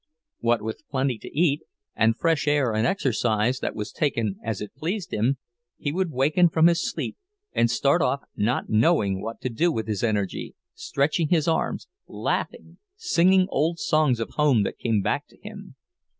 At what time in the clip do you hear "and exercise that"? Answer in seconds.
2.73-3.75